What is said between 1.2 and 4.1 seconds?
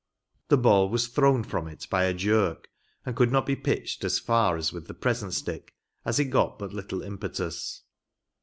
from it by a jerk, and could not be pitched